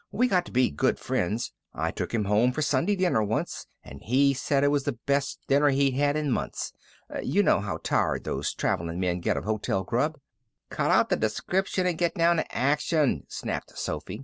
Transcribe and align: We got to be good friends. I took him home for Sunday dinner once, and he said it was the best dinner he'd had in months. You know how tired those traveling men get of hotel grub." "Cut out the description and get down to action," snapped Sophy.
We 0.11 0.27
got 0.27 0.45
to 0.47 0.51
be 0.51 0.71
good 0.71 0.97
friends. 0.97 1.51
I 1.75 1.91
took 1.91 2.11
him 2.11 2.25
home 2.25 2.53
for 2.53 2.63
Sunday 2.63 2.95
dinner 2.95 3.21
once, 3.23 3.67
and 3.83 4.01
he 4.01 4.33
said 4.33 4.63
it 4.63 4.69
was 4.71 4.83
the 4.85 4.97
best 5.05 5.39
dinner 5.47 5.69
he'd 5.69 5.91
had 5.91 6.17
in 6.17 6.31
months. 6.31 6.73
You 7.21 7.43
know 7.43 7.59
how 7.59 7.77
tired 7.83 8.23
those 8.23 8.55
traveling 8.55 8.99
men 8.99 9.19
get 9.19 9.37
of 9.37 9.43
hotel 9.43 9.83
grub." 9.83 10.19
"Cut 10.71 10.89
out 10.89 11.09
the 11.09 11.17
description 11.17 11.85
and 11.85 11.99
get 11.99 12.15
down 12.15 12.37
to 12.37 12.51
action," 12.51 13.25
snapped 13.27 13.77
Sophy. 13.77 14.19